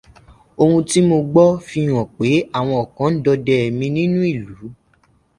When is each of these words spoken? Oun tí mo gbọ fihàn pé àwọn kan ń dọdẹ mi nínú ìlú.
Oun 0.61 0.79
tí 0.89 0.99
mo 1.07 1.17
gbọ 1.31 1.43
fihàn 1.67 2.05
pé 2.17 2.29
àwọn 2.59 2.81
kan 2.95 3.11
ń 3.15 3.19
dọdẹ 3.25 3.57
mi 3.77 3.87
nínú 3.95 4.19
ìlú. 4.33 4.57